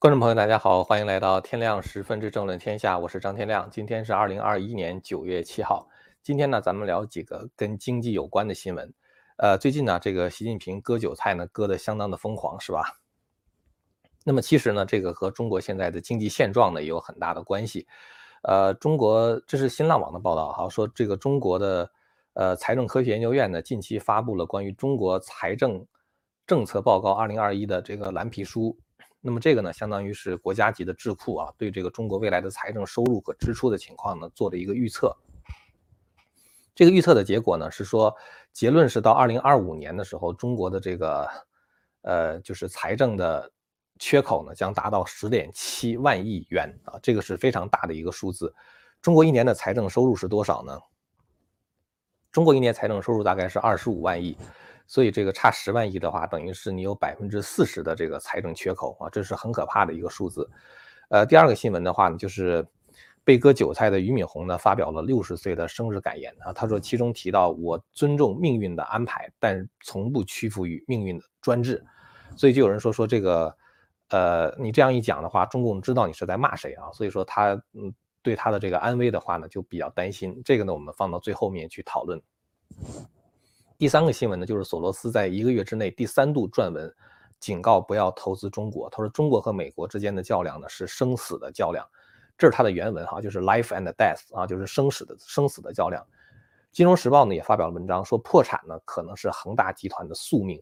[0.00, 3.68] 观众朋友，大家好，欢迎来到天亮十分之政论天下，我是张天亮。
[3.68, 5.88] 今天是二零二一年九月七号。
[6.22, 8.94] 今天呢，咱们聊几个跟经济有关的新闻。
[9.38, 12.96] 呃，最近呢，这个习近平割韭菜呢，割得相当的疯狂，是吧？
[14.24, 17.84] 那么其实呢，这个和中国现在的经济现状呢，也有很大的关系。
[18.42, 21.90] 呃，中国这是新浪网的报道哈，说这个中国的
[22.34, 25.84] 呃财政科学研究院呢，近期发布了关于中国财政
[26.46, 28.78] 政策报告二零二一的这个蓝皮书。
[29.28, 35.14] 那么这个呢，相当于是国家级的智库啊，对这个中国未来的财政收入和支出的情况呢，做了一个预测。
[36.74, 38.16] 这个预测的结果呢，是说
[38.54, 41.28] 结论是到二零二五年的时候，中国的这个
[42.00, 43.52] 呃，就是财政的
[43.98, 48.50] 缺口呢，将达到十点七万亿元啊，这个是非常大的一个数字。
[49.02, 50.80] 中国一年的财政收入是多少呢？
[52.32, 54.34] 中国一年财政收入大概是二十五万亿。
[54.88, 60.50] 所以这个差十万亿的话，等于是你有百分之四十的这个财政缺口啊，这是很可怕的一个数字。
[61.10, 62.66] 呃，第二个新闻的话呢，就是
[63.22, 71.84] 被割韭菜的俞敏洪呢发表了六十岁的生日感言啊，他说其中提到我尊重命运的安排，但从不屈服于命运的专制。
[72.34, 73.54] 所以就有人说说这个，
[74.08, 76.90] 呃，你这样一讲的话，中共知道你是在骂谁啊？
[76.92, 80.40] 所以说他嗯对他的这个安危的话呢就比较担心。
[80.44, 82.20] 这个呢我们放到最后面去讨论。
[83.78, 86.92] 第三个新闻呢，就是索罗斯在一个月之内第三度撰文，
[87.38, 88.90] 警告不要投资中国。
[88.90, 91.86] 他说，中国和美国之间的较量呢是生死的较量，
[92.36, 96.04] 这是他的原文哈，就是 life and death 啊，就是生死的生死的较量。
[96.72, 100.60] 金融时报呢也发表了文章，说破产呢可能是恒大集团的宿命，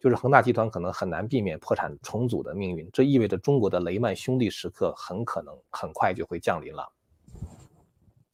[0.00, 2.90] 就是恒大集团可能很难避免破产重组的命运。
[2.92, 6.92] 这意味着中国的雷曼兄弟时刻很可能很快就会降临了。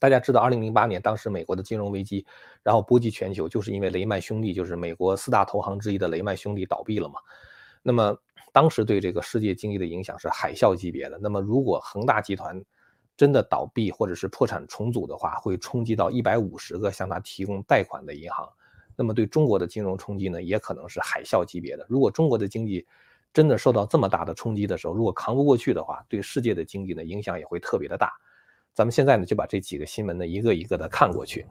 [0.02, 2.26] 大家知道，二零零八年当时美国的金融危机，
[2.64, 7.20] 然后波及全球，就是因为雷曼兄弟，就是美国四大投行之一的雷曼兄弟倒闭了嘛。
[7.84, 8.18] 那么
[8.50, 11.20] 当时对这个世界经济的影响是海啸级别的。
[11.22, 12.60] 那么如果恒大集团
[13.16, 18.44] 真的倒闭或者是破产重组的话，会冲击到一百五十个向他提供贷款的银行。
[18.96, 21.86] 那么对中国的金融冲击呢，也可能是海啸级别的。
[21.88, 22.84] 如果中国的经济
[23.32, 28.12] 真的受到这么大的冲击的时候，如果扛不过去的话，对世界的经济呢影响也会特别的大。
[28.74, 31.46] 咱们现在呢就把这几个新闻呢一个一个的看过去。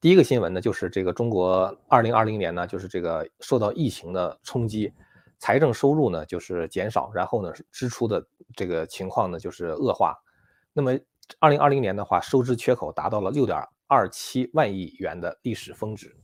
[0.00, 4.92] 第一个新闻呢就是这个中国二零二零年呢就是这个受到疫情的冲击，
[5.38, 10.16] 财政收入呢就是减少，然后呢支出的这个情况呢就是恶化。
[10.72, 10.92] 那么
[11.40, 16.14] 二零二零年的话，收支缺口达到了六点二七万亿元的历史峰值。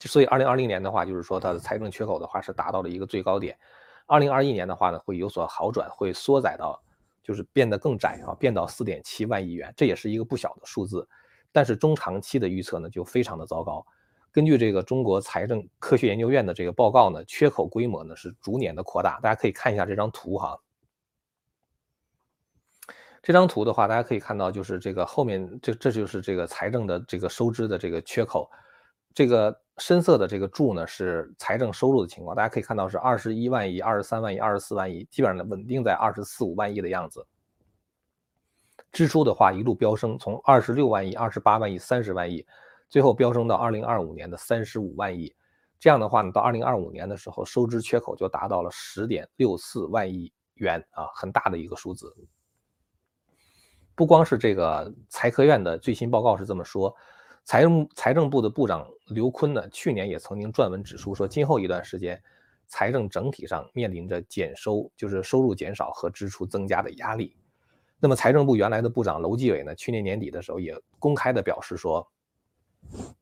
[0.00, 3.58] 所以二零二零年的话，就是说它的财政缺口的话是达到了一个最高点。
[4.06, 6.82] 二零二一年的话呢会有所好转，会缩窄到。
[7.24, 11.08] 就是变得更窄啊，变到四点七万亿元，这也是一个不小的数字。
[11.50, 13.84] 但是中长期的预测呢，就非常的糟糕。
[14.30, 19.18] 根据这个中国财政科学研究院的这个报告呢，缺口规模呢是逐年的扩大。
[19.20, 20.60] 大家可以看一下这张图哈。
[23.22, 28.50] 这张图的话，大家可以看到，就是这个后面这这就是这个财政的这个收支的这个缺口。
[29.14, 37.24] 这个深色的这个柱呢是财政收入的情况，大家可以看到是二十一万亿、二十三万亿、二十四万亿，基本上稳定在二十四五万亿的样子。
[38.90, 42.44] 支出的话一路飙升，从二十六万亿、二十八万亿、三十万亿，
[42.88, 45.32] 最后飙升到二零二五年的三十五万亿。
[45.78, 52.12] 这样的话呢，到二零二五年的时候，收支缺口就达到了十点六四万亿元啊，很大的一个数字。
[53.94, 56.94] 不光是这个财科院的最新报告是这么说。
[57.44, 62.20] 财政财政部的部长刘昆呢，去年也曾经撰文指出说，今后一段时间，
[62.66, 67.36] 财政整体上面临着减收，就是收入减少和支出增加的压力。
[68.00, 72.06] 那么，财政部原来的部长楼继伟呢，去年年底的时候也公开的表示说，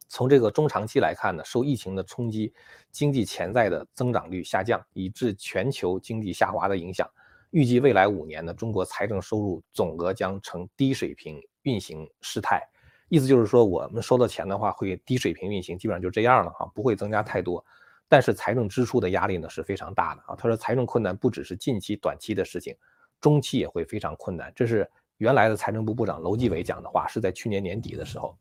[0.07, 2.55] 从这个中长期来看呢，受疫情的冲击，
[2.93, 7.11] 经济潜在的增长率下降，以致全球经济下滑的影响，
[7.51, 12.63] 预计未来五年呢，中国财政收入总额将呈低水平运行事态。
[13.13, 17.63] 意思就是说，我们收到钱的话会低水平运行，基本上就这样了哈，不会增加太多。
[18.09, 20.35] 但是财政支出的压力呢是非常大的啊。
[20.35, 22.75] 他说，财政困难不只是近期短期的事情，
[23.21, 24.51] 中期也会非常困难。
[24.57, 28.35] 这是原来的财政部部长楼继伟讲的话，是在去年年底的时候。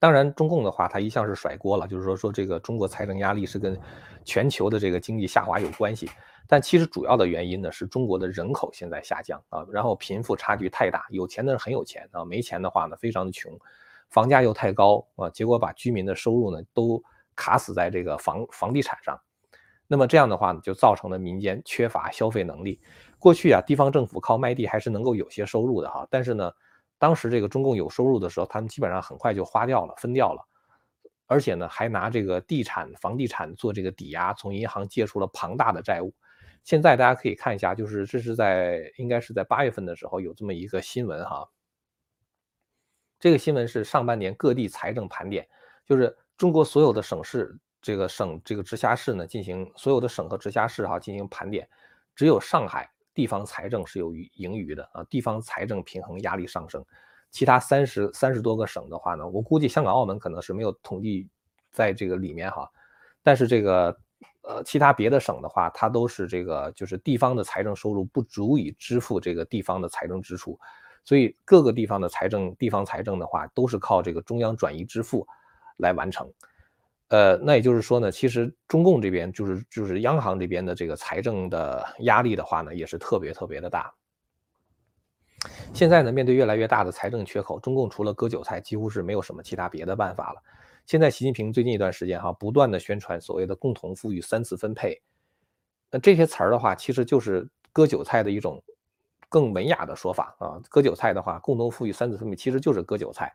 [0.00, 3.78] 当然，中共的话，他一向是甩锅了，就是说说这个中国财政压力是跟
[4.24, 6.10] 全球的这个经济下滑有关系。
[6.48, 13.52] 但其实主要的原因呢，是中国的人口现在下降啊，然后贫富差距太大，有钱的人很有钱啊，没钱的话呢，非常的穷，
[14.08, 17.00] 房价又太高啊，结果把居民的收入呢都
[17.36, 19.20] 卡死在这个房房地产上，
[19.86, 22.80] 那么这样的话呢，就造成了民间缺乏消费能力。
[23.18, 26.50] 过去啊，地方政府靠卖地还是能够有些收入的哈，但是呢，
[27.00, 30.46] 当时这个中共有收入的时候，他们基本上很快就花掉了，分掉了。
[31.26, 36.12] 而且呢还拿这个地产、房地产做这个抵押，从银行借出了庞大的债务。
[36.62, 41.48] 现在大家可以看一下，就是这是在应该是在八月份的时候有这么一个新闻哈。
[43.18, 45.48] 这个新闻是上半年各地财政盘点，
[45.86, 51.66] 就是中国所有的省市这个省这个直辖市呢进行所有的省和直辖市哈进行盘点，
[52.14, 56.82] 只有上海地方财政是有盈余的啊，地方财政平衡压力上升。
[57.30, 61.28] 其他三十三十多个省的话呢，我估计香港、澳门可能是没有统计
[61.70, 62.66] 在这个里面哈，
[63.22, 63.94] 但是这个
[64.40, 70.58] 呃其他别的省的话，它都是这个就是地方的财政收入不足以支付这个地方的财政支出，
[71.04, 75.26] 所以各个地方的财政地方财政的话都是靠这个中央转移支付
[75.76, 76.26] 来完成，
[77.10, 83.92] 呃，那也就是说呢，其实中共这边就是就是央行这边的这个财政的压力的话呢，也是特别特别的大。
[85.74, 90.42] 现在呢，面对越来越大的财政缺口，中共除了割韭菜，几乎是没有什么其他别的办法了。
[90.86, 95.00] 现在习近平最近一段时间哈，不断的宣传所谓的共同富裕、三次分配，
[95.90, 98.62] 那这些词儿的话，其实就是割韭菜的一种
[99.28, 100.62] 更文雅的说法啊。
[100.68, 103.34] 割韭菜的话，共同富裕、三次分配其实就是割韭菜。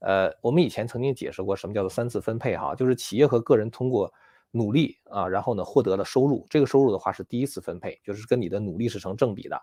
[0.00, 4.12] 呃，我们以前曾经解释过什么叫做三次分配哈，就是企业和个人通过
[4.50, 9.60] 努力啊，然后呢获得了收入，这个收入的话是第一次分配，就是跟你的努力是成正比的。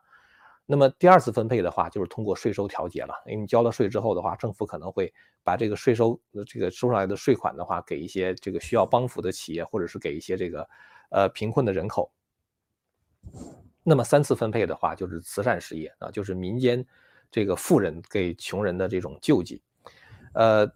[0.65, 3.13] 那么第二次分配的话，就是通过税收调节了。
[3.25, 5.13] 因为你交了税之后的话，政府可能会
[5.43, 10.69] 把这个税收这个收上来的税款的话，给一些这个需要帮扶的企业，或者是给一些这个
[11.09, 12.09] 呃贫困的人口。
[13.83, 16.85] 那么三次分配的话，就是慈善事业啊，就是民间
[17.29, 19.61] 这个富人给穷人的这种救济。
[20.33, 20.69] 呃，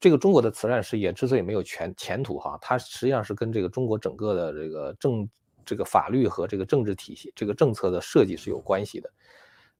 [0.00, 5.28] 这个中国的慈善事业之所以没有前前途哈，它实际上是跟这个中国整个的这个政
[5.64, 9.10] 这个法律和这个政治体系这个政策的设计是有关系的。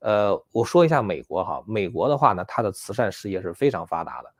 [0.00, 4.34] 呃，我说一下美国哈，美国的话呢，它的慈善事业是非常发达的。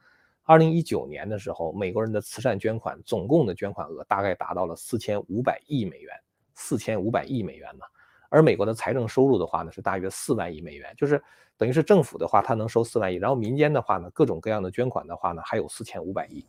[0.45, 6.15] 二零一九年的时候，美国人的慈善捐款总共的捐款额大概达到了四千五百亿美元，
[6.55, 7.85] 四千五百亿美元呢。
[8.31, 11.23] 而美国的财政收入的话呢，是大约四万亿美元，就是
[11.61, 16.43] 等于是政府的话，它能收四万亿，然后民间的话呢，各种各样的捐款的话呢，还有四千五百亿。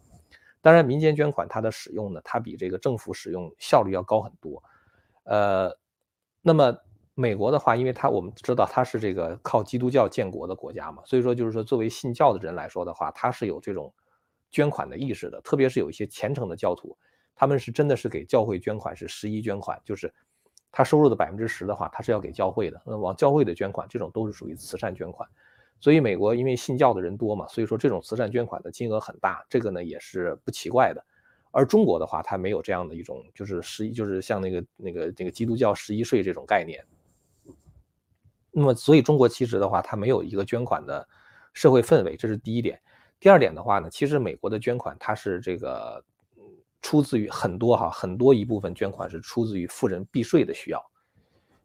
[0.61, 4.63] 当然，民间捐款它的使用呢，它比这个政府使用效率要高很多。
[5.25, 5.77] 呃，
[6.41, 6.73] 那么。
[7.13, 13.93] 美国的话，因为它我们知道它是这个靠基督教建国的国家嘛，所以说就是说作为信教的人来说的话，它是有这种
[14.49, 16.97] 捐款的意识的，特别是有一些虔诚的教徒，
[17.35, 20.11] 他们是真的是给教会捐款，是十一捐款，就是
[20.71, 25.27] 他收入的百分之十的话，他是要给教会的，那往教会的捐款，这种都是属于慈善捐款。
[25.79, 31.03] 所以美国因为信教的人多嘛，所以说这种慈善捐款的金额很大，这个呢也是不奇怪的。
[31.51, 36.81] 而中国的话，它没有这样的一种就是十一，就是像那个那个那个基督教十一税这种概念。
[38.51, 41.05] 那么，所以中国其实的话，它没有一个捐款的
[41.51, 42.79] 社会氛围，这是第一点。
[43.19, 46.03] 第二点的话呢，其实美国的捐款它是这个
[46.81, 50.83] 出自于很多哈，很多一部分捐款是出自于富人避税的需要。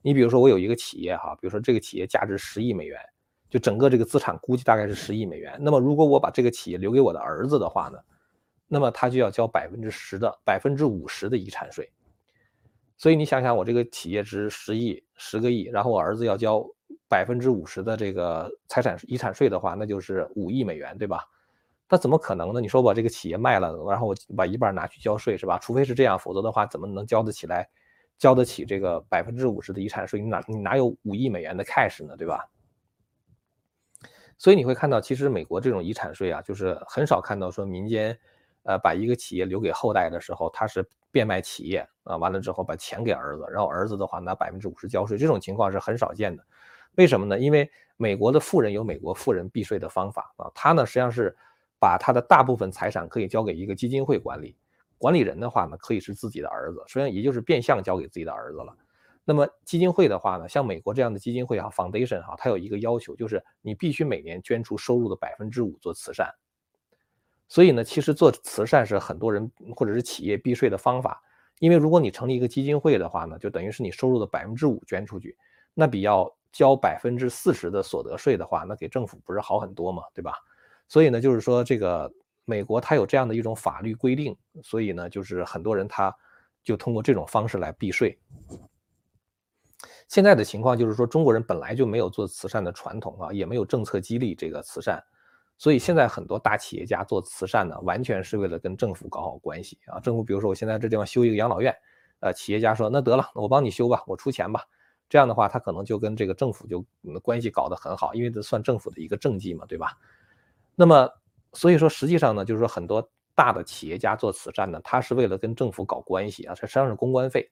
[0.02, 3.00] 你比如说，我有一个企业哈，比如说这个企业价值十亿美元，
[3.50, 5.58] 就整个这个资产估计大概是十亿美元。
[5.60, 7.98] 那么如果我把这个企业留给我的儿子的话呢，
[8.68, 11.90] 那么他就要交百分之十的百分之五十的遗产税。
[12.96, 16.66] 所以你想想，我这个企业值十亿，十个亿，然后我儿子要交。
[17.08, 21.24] 百分之五十的这个财产遗产税的话，那就是五亿美元，对吧？
[21.88, 22.60] 那怎么可能呢？
[22.60, 25.58] 你说我把这个企业卖了，然后我把一半拿去交税，是吧？
[25.58, 27.68] 除非是这样，否则的话，怎么能交得起来，
[28.18, 30.20] 交得起这个百分之五十的遗产税？
[30.20, 32.48] 你哪你哪有五亿美元的 cash 呢，对吧？
[34.36, 38.18] 所以你会看到，其实美国这种遗产税啊，就是很少看到说民间，
[38.64, 46.44] 呃，把一个企业留给后代的时候，他是变卖企业啊，完了之后把钱给儿子，然后儿子的话拿百分之五十交税，这种情况是很少见的。
[46.96, 47.38] 为什么呢？
[47.38, 51.34] 因为美国的富人有美国富人避税的方法啊，他呢实际上是
[51.78, 54.56] 把他的大部分财产可以交给一个基金会管理，
[54.98, 58.76] 管理人的话呢可以是自己的儿子，实际上也就是变相交给自己的儿子了。
[59.24, 66.32] 那么基金会的话呢，像美国这样的基金会啊，foundation 哈，它有一个要求，就是你必须每年捐出收入的百分之五做慈善。
[67.48, 71.22] 所以呢，其实做慈善是很多人或者是企业避税的方法，
[71.58, 75.36] 因为如果你成立一个基金会的话呢，就等于是你收入的百分之五捐出去，
[75.74, 76.32] 那比要。
[76.52, 80.32] 交百分之四十的所得税的话，那给政府不是好很多嘛，对吧？
[80.88, 82.12] 所以呢，就是说这个
[82.44, 86.14] 美国它有这样的一种法律规定，所以呢，就是很多人他
[86.62, 88.18] 就通过这种方式来避税。
[90.08, 95.02] 现在的情况就是说，中国人本来就没有做慈善的传统啊，也没有政策激励这个慈善，
[95.58, 99.98] 所以现在很多大企业家做慈善呢，完全是为了跟政府搞好关系啊。
[99.98, 101.74] 政府比如说我现在这地方修一个养老院，
[102.20, 104.62] 呃，企业家说那得了，我帮你修吧，我出钱吧。
[105.08, 106.84] 这样的话，他可能就跟这个政府就
[107.20, 109.98] 关系搞得很好，因为这算政府的一个政绩嘛，对吧？
[110.78, 111.10] 那么，
[111.54, 117.50] 所以说实际上呢，就是说很多大的企业家做慈善呢，他是为了跟政府搞关系啊，这实际上是公关费。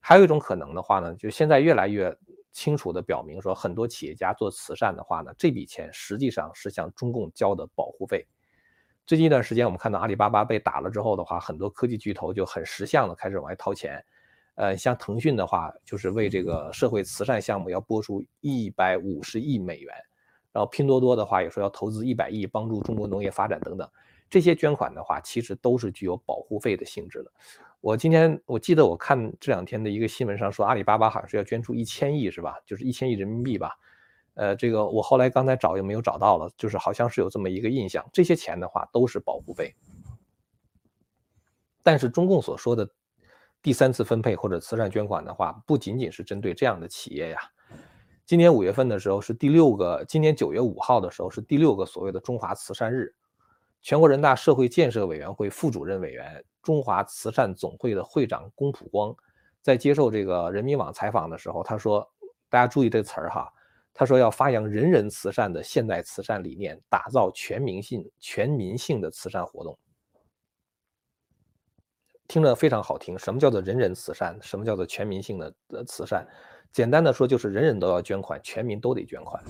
[0.00, 2.14] 还有一种可能的话呢，就现在越来越
[2.52, 8.26] 清楚的表明说，很多企业家做慈善的话呢，这笔钱实际上是向中共交的保护费。
[9.06, 14.04] 最近一段时间，我们看到阿里巴巴被打了之后的话，很多科技巨头就很识相的开始往外掏钱。
[14.56, 19.94] 呃，像腾讯的话，就是为这个社会慈善项目要拨出一百五十亿美元。
[20.56, 23.86] 然后拼多多的话也说要投资一百亿帮助中国农业发展等等，
[24.30, 27.30] 这些捐款的话其实都是具有保护费的性质的。
[27.82, 32.58] 我今天我记得我看这两天的一个新闻上说阿里巴巴好像是要捐出一千亿是吧？
[32.64, 33.78] 就是一千亿人民币吧。
[34.32, 38.02] 呃，这个我后来刚才找又没有找到了，就是好像是有这么一个印象。
[38.10, 39.74] 这些钱的话都是保护费。
[41.82, 42.88] 但是中共所说的
[43.60, 47.38] 第三次分配或者慈善捐款的话，不仅仅是针对这样的企业呀。
[48.26, 53.14] 今年五月份的时候是第六个，今年九月五号的时候是第六个所谓的中华慈善日。
[53.82, 59.14] 全国人大社会建设委员会副主任委员、中华慈善总会的会长龚普光
[59.62, 62.04] 在接受这个人民网采访的时候，他说
[62.50, 63.48] ：“大家注意这词儿哈，
[63.94, 69.78] 他说要发扬人人慈善的现代慈善理念，打造全民性、全民性的慈善活动。”
[72.26, 73.16] 听着非常好听。
[73.16, 74.36] 什么叫做人人慈善？
[74.42, 76.26] 什么叫做全民性的呃慈善？
[76.76, 79.42] 简单的说，就是人人都要捐款，全民都得捐款，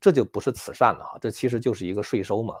[0.00, 2.54] 这就不是慈善了哈，这其实就是一个税收嘛，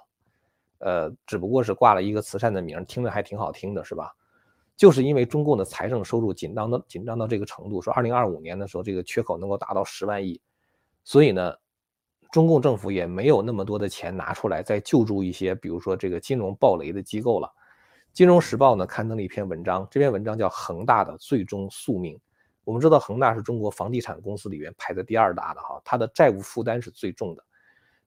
[0.78, 4.12] 呃，只不过是挂了一个慈善的名，听着还挺好听的，是吧？
[4.76, 10.40] 就是因为中共的财政收入紧张到紧张到这个程度，说二零二五年的时候这个缺口能够达到十万亿，
[11.04, 11.54] 所以呢，
[12.32, 17.48] 中共政府也没有那么多的钱拿出来再救助一些，比如说这个金融暴雷的机构了。
[18.12, 22.16] 金融时报呢刊登了一篇文章，这篇文章叫《恒大的最终宿命》。
[22.64, 27.44] 我们知道恒大是中国房地产公司里面排在第二大的哈，它的债务负担是最重的。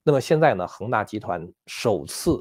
[0.03, 2.37] 那么现在呢，恒大集团首次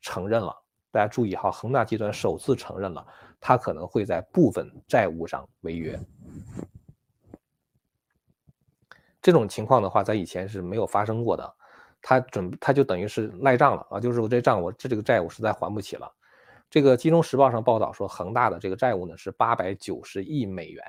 [0.00, 0.54] 承认了，
[0.90, 3.06] 大家注意哈，恒大集团首次承认了，
[3.40, 5.98] 它可能会在部分债务上违约。
[9.22, 11.54] 这种情况的话，在以前是没有发生过的。
[12.06, 16.12] 他准他就等于是赖账了啊，就是我这账我这这个债务实在还不起了。
[16.68, 20.84] 这个金融时报上报道说，恒大的这个债务呢是八百九十亿美元。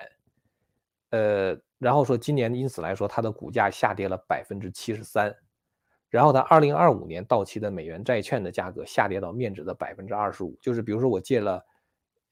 [1.15, 5.33] 呃，然后说今年因此来说，它的股价下跌了百分之七十三，
[6.09, 10.57] 然后它二零二五年到期的美元债券的价格下跌到面值的百分之二十五。
[10.59, 11.65] 就是比如说我借了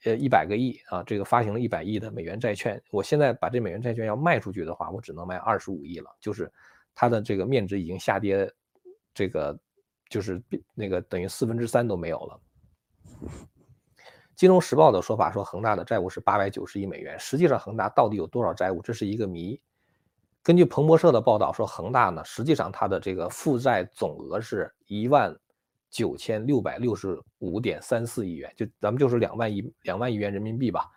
[0.03, 6.51] 呃一百个亿啊，这个发行了一百亿的美元债券，我现在把这美元债券要卖出去的话，我只能卖二十五亿了，就是
[6.93, 8.51] 它的这个面值已经下跌，
[9.13, 9.57] 这个
[10.09, 12.39] 就是那个等于四分之三都没有了。
[14.35, 17.19] 金融时报的说法说，恒大的债务是八百九十亿美元。
[17.19, 19.61] 实际上，恒大到底有多少债务，这是一个谜。
[20.41, 25.33] 根据彭博社的报道说，恒大呢，实际上它的这个负债总额是一万
[25.89, 30.89] 九千六百六十五点三四亿元，就咱们就是两万亿两万亿元人民币吧。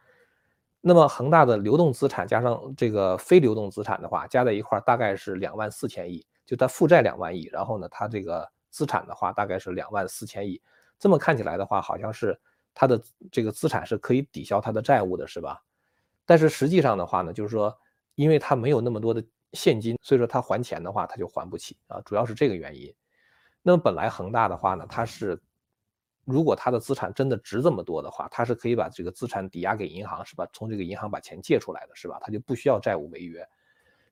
[0.81, 6.27] 那么，恒大的流动资产加上这个非流动资产的话，加在一块大概是两万四千亿。
[6.47, 10.61] 就它负债两万亿，然后呢，它这个资产的话大概是两万四千亿。
[10.99, 12.41] 这么看起来的话，好像是。
[12.79, 13.03] 他的
[13.33, 15.65] 这个资产是可以抵消他的债务的，是吧？
[16.27, 17.75] 但是实际上的话呢，就是说，
[18.17, 22.95] 因为他没有那么多的现金，所以说他还钱的话，他就还不起啊，主要是这个原因。
[23.63, 25.41] 那么本来恒大的话呢，它是
[26.27, 30.47] 如果它的资产真的值这么多的话，它是可以把这个资产抵押给银行，是吧？
[30.53, 32.19] 从这个银行把钱借出来的，是吧？
[32.21, 33.43] 它就不需要债务违约。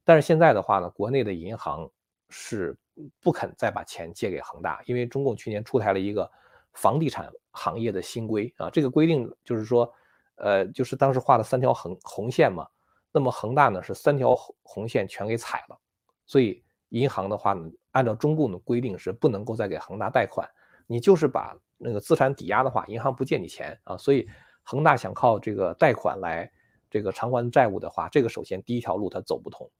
[0.04, 1.87] 但是现在的话呢，国内的银行
[2.30, 2.75] 是
[3.21, 6.30] 不肯再把钱借给恒大，因为中共去年出台了一个。
[6.75, 9.90] 房地产行业的新规啊，这个规定就是说，
[10.37, 12.66] 呃，就是当时画的三条横红线嘛。
[13.11, 15.78] 那么恒大呢是三条红线全给踩了，
[16.26, 20.49] 所以银行的话呢，按照中共的规定是不能够再给恒大贷款。
[20.87, 23.97] 你就是把那个资产抵押的话，银行不借你钱啊。
[23.97, 24.28] 所以
[24.64, 26.50] 恒大想靠这个贷款来
[26.90, 29.71] 这个偿还债务的话，这个首先第一条路它走不通。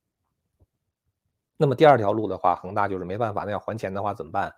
[1.57, 4.55] 那么第二条路的话，恒大就是没办法，那要还钱的话怎么办？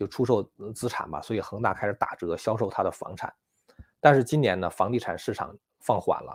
[0.00, 0.42] 就出售
[0.74, 3.30] 资产吧，所以恒大开始打折销售它的房产。
[4.00, 6.34] 但是今年呢，房地产市场放缓了。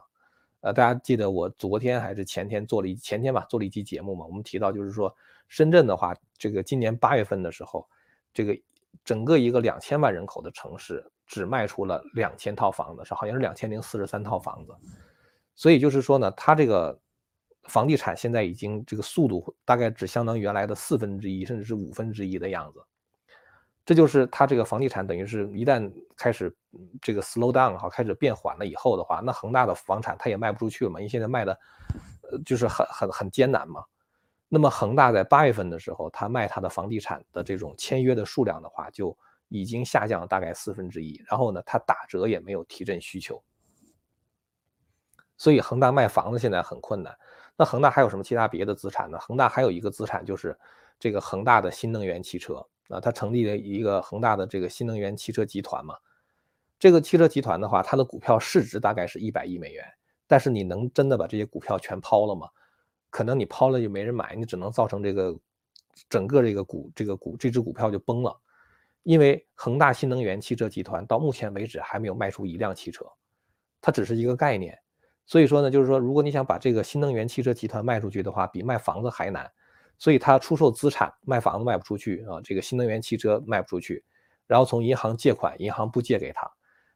[0.62, 5.12] 呃，大家记得我昨天还是前天做了一前天吧，做了一期节目嘛，我们提到就是说，
[5.48, 7.89] 深圳的话，这个今年八月份的时候，
[8.31, 8.55] 这个
[9.03, 14.75] 整个一个两千万人口的城市只卖出了两千套房子，是好像是两千零四十三套房子。
[15.55, 17.00] 所以就是说呢，它这个
[17.63, 22.79] 房地产现在已经这个速度大概只相当于原来的四分之一，甚至是五分之一的样子。
[23.85, 26.53] 这就是它这个房地产，等于是一旦开始
[26.99, 31.59] 这个 slow down 哈，开始变缓了以后的话，那恒大的房产它也卖不出去了嘛，因为现在卖的，
[32.43, 33.83] 就是很很很艰难嘛。
[34.49, 39.15] 那么恒大在八月份的时候，它卖它的房地产的这种签约的数量的话，就
[39.49, 43.43] 已经下降了大概四分之一，然后呢，它打折也没有提振需求，
[45.37, 47.15] 所以恒大卖房子现在很困难。
[47.55, 49.19] 那恒大还有什么其他别的资产呢？
[49.19, 50.57] 恒大还有一个资产就是
[50.99, 55.95] 这个恒大的新能源汽车啊，它成立了一个恒大的这个新能源汽车集团嘛。
[56.77, 59.85] 这个汽车集团的话，它的股票市值大概是一百亿美元，
[60.27, 62.47] 但是你能真的把这些股票全抛了吗？
[63.09, 65.33] 可能你抛了就没人买，你只能造成这个
[66.09, 68.37] 整个这个股这个股这只股票就崩了。
[69.03, 73.05] 因为恒大新能源汽车集团到目前为止还没有卖出一辆汽车，
[73.79, 74.77] 它只是一个概念。
[75.25, 79.51] 所以说呢，就是说，如果你想把这个新能源汽车集团卖出去的话，比卖房子还难。
[79.97, 84.03] 所以他出售资产，卖房子卖不出去啊，这个新能源汽车卖不出去，
[84.47, 86.49] 然后从银行借款，银行不借给他。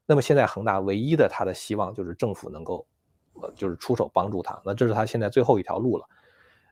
[0.05, 2.85] 那么现在恒大唯一的他的希望就是政府能够，
[3.41, 4.59] 呃，就是出手帮助他。
[4.65, 6.05] 那这是他现在最后一条路了。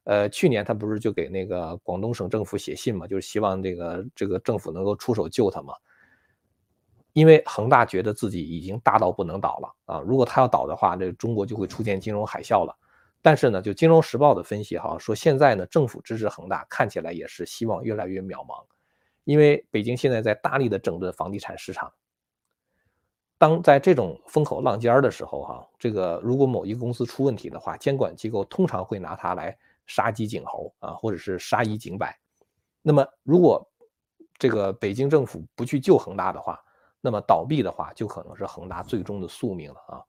[0.04, 5.74] 呃，去年他不是就给那个广东省政府写信嘛，就是希望这个这个政府能够出手救他嘛。
[7.14, 12.76] 因为恒大觉得自己已经大到不能倒了啊，如果他要倒的话，这中国就会出现金融海啸了。
[13.28, 18.64] 但是呢，就《金融时报》的分析哈，说现在呢，政府支持恒大看起来也是希望越来越渺茫，
[19.26, 21.92] 因为北京现在在大力的整顿房地产市场。
[23.38, 29.58] 当在这种风口浪尖儿的时候哈，这个如果某一个公司出问题的话，监管机构通常会拿它来。
[29.88, 32.18] 杀鸡儆猴啊，或者是杀一儆百。
[32.82, 33.70] 那么，如果
[34.38, 36.58] 这个北京政府不去救恒大的话，
[37.02, 40.00] 那么倒闭的话就可能是恒大最终的宿命了啊！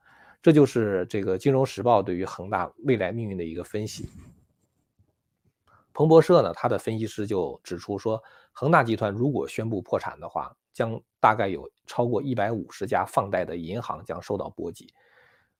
[0.41, 4.07] 这就是这个《金融时报》对于恒大未来命运的一个分析。
[5.93, 8.21] 彭博社呢，他的分析师就指出说，
[8.53, 14.93] 恒大集团如果宣布破产的话，将大概有超过一百五十家放贷的银行将受到波及。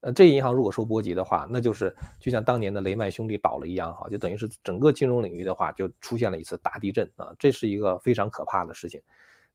[0.02, 9.02] 呃，这银行如果受波及的话，那就是就像当年的雷曼兄弟倒了一样，哈，就等于是整个金融领域的话就出现了一次大地震啊，这是一个非常可怕的事情。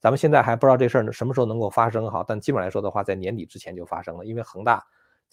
[0.01, 4.85] 咱们现在还不知道这事儿什么时候能够发生，哈，但基本来说的话，在年底之前就发生了，因为恒大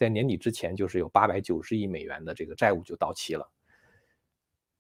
[0.02, 3.48] 在年底之前就是有八百九十亿美元的这个债务就到期了。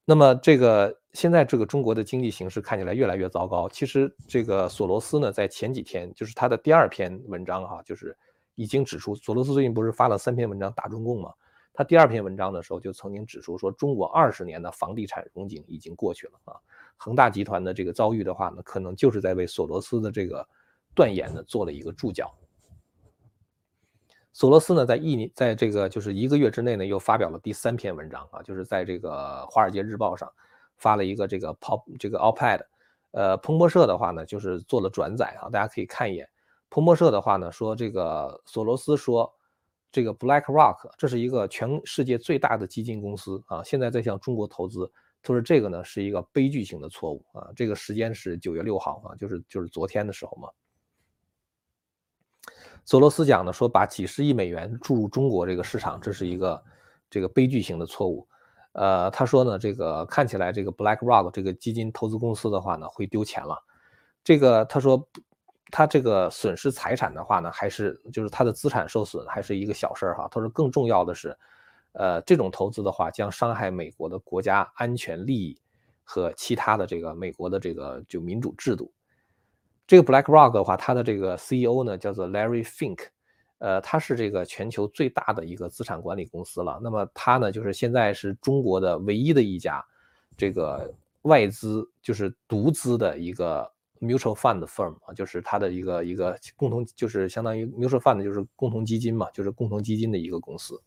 [0.04, 3.70] 那么这个现在这个中国的经济形势看起来越来越糟糕。
[3.70, 8.18] 其实这个索罗斯呢，在前几天就是他的第二篇文章，哈，就是。
[8.55, 11.34] 已经指出，索罗斯最近不是发了三篇文章打中共吗？
[11.74, 16.53] 他第二篇文章的时候就曾经指出说，中国二十年的房地产荣景已经过去了啊。
[16.98, 20.48] 恒大集团的这个遭遇的话呢，可能就是在为索罗斯的这个
[20.94, 22.31] 断言呢做了一个注脚。
[24.33, 29.09] 索罗斯呢，在一年，在这个就是一个月之内呢，又发表了第三篇文章啊，就是在这个
[29.51, 30.31] 《华尔街日报》上
[30.77, 32.61] 发了一个这个 pop 这个 op-ed，
[33.11, 36.27] 呃，彭博社的话呢，就是做了转载啊，大家可以看一眼。
[36.70, 39.29] 彭博社的话呢，说这个索罗斯说，
[39.91, 44.89] 这个 BlackRock 这是一个全世界最大的基金公司啊，现在在向中国投资。
[45.22, 47.50] 他说这个呢是一个悲剧性的错误啊。
[47.53, 50.48] 这个时间是九月六号啊，就是就是昨天的时候嘛。
[52.85, 56.63] 索罗斯讲呢说，把几十亿美元注入中国这个市场，这是一个
[57.09, 58.27] 这个悲剧性的错误。
[58.74, 63.57] 呃，他说呢，这个看起来这个 BlackRock 这个基金投资公司的话呢会丢钱了。
[64.24, 65.07] 这个他说。
[65.74, 70.27] 他这个损失财产的话呢，还是就是他的资产受损，还是一个小事儿哈。
[70.29, 71.33] 他说更重要的是，
[71.94, 75.57] 呃，这种投资的话将伤害美国的国家安全利益
[76.03, 78.91] 和其他的这个美国的这个就民主制度。
[79.92, 83.08] 这个 BlackRock 的话，它的这个 CEO 呢叫做 Larry Fink，
[83.58, 86.80] 呃，他是这个全球最大的一个资产管理公司了。
[86.82, 89.84] 那么他呢，就是现在是中国的唯一的一家
[90.38, 90.90] 这个
[91.24, 93.70] 外资就是独资的一个。
[94.01, 100.82] mutual fund firm 啊，就是它的一个一个共同，就是相当于 mutual fund 就是共同基金嘛，就是共同基金的一个公司。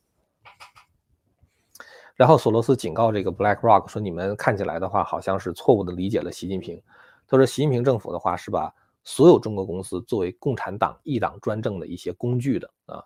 [2.16, 6.82] 然后索罗斯警告这个 BlackRock 说：“你们看起来的话，好像是错误的理解了习近平。”
[7.28, 13.04] 他说：“习近平政府的话是把所有中国公司作为共产党一党专政的一些工具的啊。”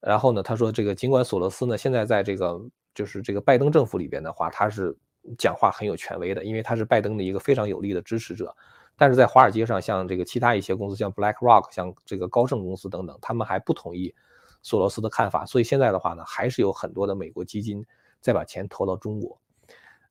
[0.00, 2.60] 然后呢，他说：“这个尽管索罗斯呢现在在这个
[2.94, 4.96] 就是这个拜登政府里边的话，他是
[5.36, 8.54] 讲话很有权威的，因为他是拜登的一个非常有力的支持者。”
[9.00, 14.12] 但是在华尔街上，像这个其他一些公司，像 BlackRock，像这个高盛公司等等，他们还不同意
[14.60, 15.46] 索罗斯的看法。
[15.46, 17.86] 所以现在的话呢，还是有很多的美国基金
[18.20, 19.40] 在把钱投到中国。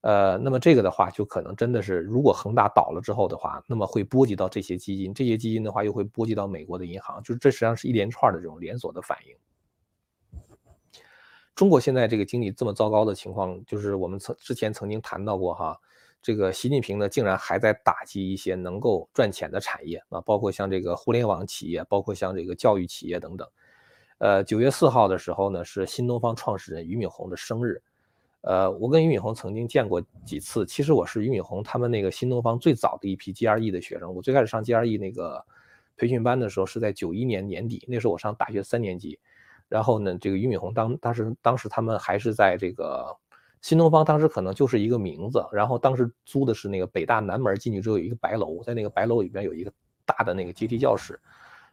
[0.07, 9.35] 呃，那么这个的话，就可能真的是，如果恒大倒了之后的话，那么会波及到这些基金，这些基金的话又会波及到美国的银行，就是这实际上是一连串的这种连锁的反应。
[11.53, 15.77] 中国现在这个经济这么糟糕的情况，就是我们曾之前曾经谈到过哈。
[16.21, 23.45] 这个习近平呢，竟然还在打击一些能够赚钱的产业啊，包括像这个互联网企业，包括像这个教育企业等等。
[24.19, 27.81] 呃，九月四号的时候呢，是新东方创始人俞敏洪的生日。
[28.41, 34.13] 呃，我跟俞敏洪曾经见过几次，其实我是俞敏洪他们那个新东方最早的一批 GRE 的学生。
[34.13, 35.43] 我最开始上 GRE 那个
[35.97, 39.19] 培训班的时候是在九一年年底，那时候我上大学三年级。
[39.67, 43.13] 然后呢，这个俞敏洪当当时当时他们还是在这个
[43.61, 45.43] 新东方，当时可能就是一个名字。
[45.51, 49.73] 然后当时租的是那个北大南门进去之后有一个白楼，在那个白楼里边有一个
[50.05, 51.19] 大的那个阶梯教室。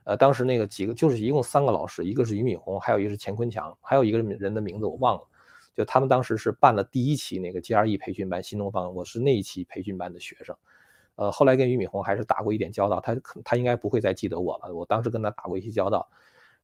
[0.03, 5.23] 呃，当时那个几个就是一共三个老师，一个是俞敏洪，还有一个是钱坤强，还有一个人的名字我忘了。
[5.75, 10.57] 就他们当时是办了第一期那个 GRE 培训班，新东方，我是那一期培训班的学生。
[11.17, 14.75] 呃，后来跟俞敏洪还是打过一点交道，他可他应该不会再记得我了。
[14.75, 16.09] 我当时跟他打过一些交道。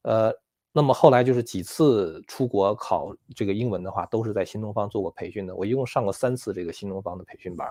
[0.03, 0.33] 呃。
[0.73, 5.53] 那么后来就是几次出国考这个英文的话，都是在新东方做过培训的。
[5.53, 7.69] 我一共上过三次这个新东方的培训班。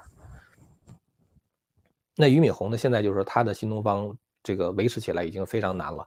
[2.14, 6.06] 那俞敏洪呢，现在就是说他的新东方这个维持起来已经非常难了。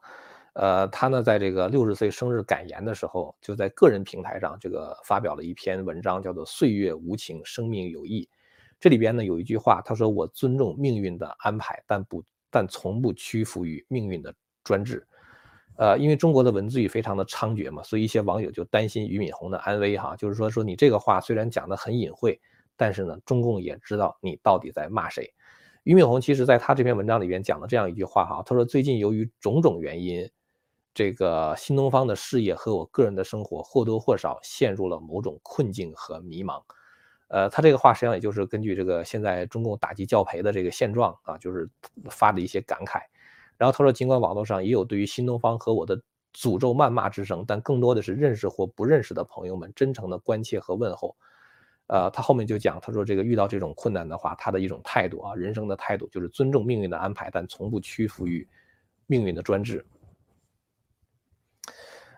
[0.54, 8.24] 呃，他呢在这个六十岁生日感言的时候，就在个人平台上这个发表了一篇文章，叫做《岁月无情，生命有意》。
[8.80, 15.08] 这里边呢有一句话，他说：“我尊重命运的安排，但不但从不屈服于命运的专制。”
[15.76, 22.40] 呃，因为中国的文字狱非常的猖獗嘛，所以一些网友就担心俞敏洪的安危哈，就是说说你这个话虽然讲的很隐晦，
[22.78, 25.34] 但是呢，中共也知道你到底在骂谁。
[25.84, 30.30] 俞敏洪其实在他这篇文章里边讲了这样一句话哈，他说最近由于种种原因，
[30.94, 36.62] 这个新东方的事业和我个人的生活或多或少陷入了某种困境和迷茫。
[37.30, 41.68] 呃，他这个话实际上也就是根据这个现在中共打击教培的这个现状啊，就是
[42.10, 43.02] 发的一些感慨。
[43.58, 46.00] 然后他说，尽管网络上也有对于新东方和我的
[46.34, 51.16] 诅咒谩骂之声，但更多的是认识或不认识的朋友们真诚的关切和问候。
[51.88, 58.48] 呃，他后面就讲，他说这个遇到这种困难的话，他的一种态度啊，人生的态度就是尊重命运的安排，但从不屈服于
[59.08, 59.86] 命运的专制。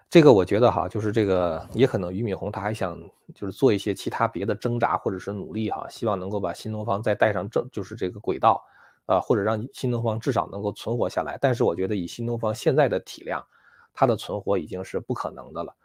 [0.09, 2.99] 这个我觉得哈，就是这个也可能俞敏洪他还想
[3.33, 8.63] 就是做一些其他别的挣扎或者是努力哈，希望能够把新东方再带上正就是这个轨道。
[9.07, 13.45] 啊，或者让新东方至少能够存活下来，但是我觉得以新东方现在的体量，
[13.93, 15.75] 它的存活已经是不可能的了。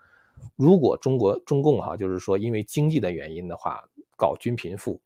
[0.56, 3.84] 如果中国中共哈，就是说因为经济的原因的话，
[4.16, 4.98] 搞均贫富，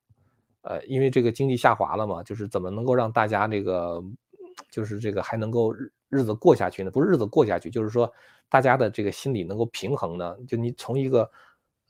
[0.62, 4.00] 呃，因为这个经济下滑了嘛，就是怎么能够让大家这个，
[4.70, 5.74] 就是这个还能够
[6.08, 6.92] 日子过下去呢？
[6.92, 8.08] 不是日子过下去，就是说
[8.48, 10.36] 大家的这个心理能够平衡呢？
[10.46, 11.30] 就你从一个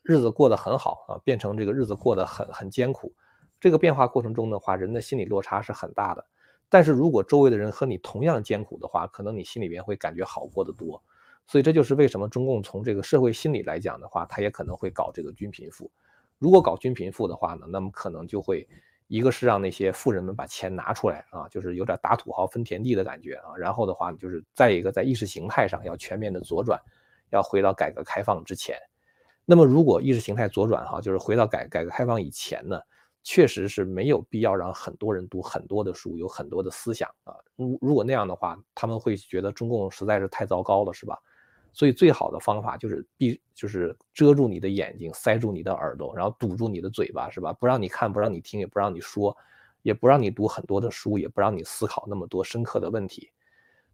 [0.03, 3.13] 日子过得很好啊，变成这个日子过得很很艰苦。
[3.61, 6.25] 这个变化过程中的话，人的心理落差是很大的。
[6.69, 11.03] 但是如果周围的人和你同样艰苦的话，可能你心里边会感觉好过得多。
[11.47, 15.91] 所以这就是为什么中共从这个社会心理来讲的话，他也可能会搞这个均贫富。
[16.39, 18.67] 如果搞均贫富的话呢，那么可能就会
[19.07, 23.57] 一个是让那些富人们把钱拿出来啊，就是有点打土豪分田地的感觉啊。
[23.57, 26.81] 然后的话，就是再一个在意识形态上要全面的左转，
[27.31, 28.77] 要回到改革开放之前。
[29.45, 32.81] 那么如果意识形态左转哈，就是回到改改革开放以前呢？
[33.27, 37.35] 确实是没有必要让很多人读很多的书，有很多的思想啊。
[37.57, 41.19] 如如果那样的话，他们会觉得中共实在是太糟糕了，是吧？
[41.75, 47.53] 所以最好的方法就是闭，就是遮住你的眼睛，塞住你的耳朵，然后堵住你的嘴巴，是吧？
[47.53, 49.37] 不让你看，不让你听，也不让你说，
[49.83, 53.31] 也不让你读很多的书，也不让你思考那么多深刻的问题。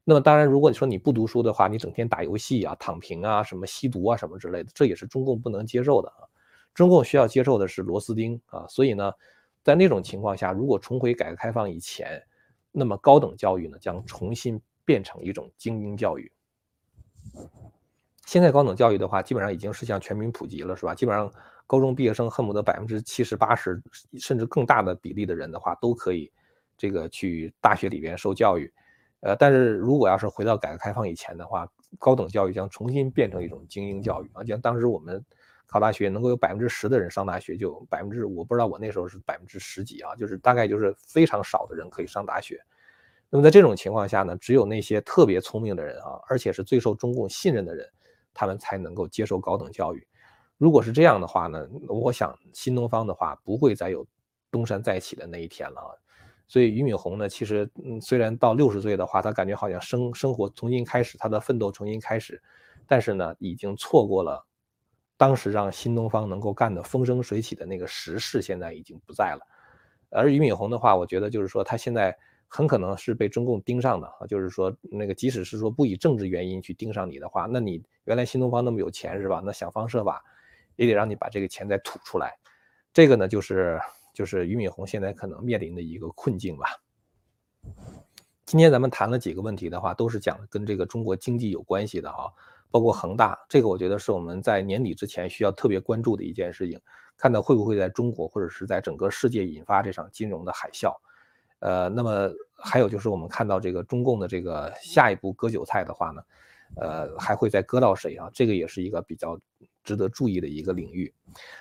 [0.05, 6.29] 那么当然，如果你说你不读书的话，你整天打游戏啊、躺平啊、什么吸毒啊什么之类的，这也是中共不能接受的啊。
[6.75, 9.13] 中共需要接受的是螺丝钉啊，所以呢，
[9.63, 12.23] 在那种情况下，如果重回改革开放以前，
[12.73, 16.31] 那么高等教育呢将重新变成一种精英教育。
[18.27, 20.95] 现在高等教育的话，基本上已经是向全民普及了，是吧？
[20.95, 21.33] 基本上
[21.67, 23.83] 高中毕业生恨不得百分之七十八十
[24.19, 26.31] 甚至更大的比例的人的话，都可以
[26.77, 28.73] 这个去大学里边受教育。
[29.21, 35.25] 呃，但是如果要是回到改革开放以前的话，高等教育将重新变成一种精英教育啊，像当时我们。
[35.73, 42.61] 考大学能够有百分之十的人上大学，就百分之我不知道我那时候是百分之十几啊，就是大概就是非常少的人可以上大学。
[43.31, 47.89] 那么在这种情况下呢，只有那些特别聪明的人啊，而且是最受中共信任的人，
[48.35, 50.07] 他们才能够接受高等教育。
[50.59, 54.07] 如果是这样的话呢，我想新东方的话不会再有
[54.51, 55.95] 东山再起的那一天了啊。
[56.49, 62.43] 所以俞敏洪呢，其实嗯，虽然到六十岁的话，他感觉好像生生活重新开始，他的奋斗重新开始，
[62.89, 64.45] 但是呢，已经错过了。
[65.17, 69.47] 当时让新东方能够干得风生水起的那个时势，现在已经不在了。
[70.11, 72.19] 而俞敏洪的话，我觉得就是说，他现在
[72.51, 74.27] 很可能是被中共盯上的啊。
[74.27, 79.41] 就是说，那个即使是说不以政治原因去盯上你的话，那你原来新东方那么有钱是吧？
[79.43, 80.23] 那想方设法
[80.77, 82.37] 也得让你把这个钱再吐出来。
[82.93, 83.81] 这个呢，就是
[84.13, 86.67] 就是俞敏洪现在可能面临的一个困境吧。
[88.45, 92.29] 今天咱们谈了几个问题的话，都是讲跟这个中国经济有关系的啊。
[92.73, 96.81] 包括恒大，这个我觉得是我们在年底之前需要特别关注的一件事情，
[97.17, 100.97] 看到会不会在中国或者是在整个世界引发这场金融的海啸。
[101.61, 106.23] 呃，那么还有就是我们看到这个中共的这个下一步割韭菜的话呢，
[106.77, 108.29] 呃，还会再割到谁啊？
[108.35, 109.39] 这个也是一个比较
[109.85, 111.13] 值得注意的一个领域。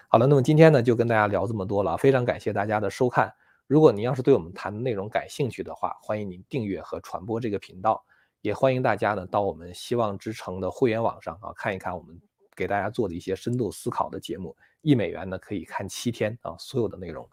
[0.07, 3.33] 好了，那么今天呢就跟大家聊这么多了，非常感谢大家的收看。
[3.67, 8.03] 如果您要是对我们谈的内容感兴趣的话，欢迎您订阅和传播这个频道，
[8.41, 12.19] 也欢迎大家呢到我们希望之城的会员网上啊看一看我们
[12.55, 17.29] 给大家做的一些深度思考的节目，一美元呢可以看七天啊所有的内容。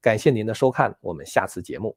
[0.00, 1.96] 感谢您的收看，我们下次节目